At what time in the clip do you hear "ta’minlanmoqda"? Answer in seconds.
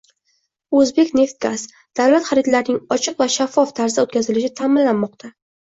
4.63-5.37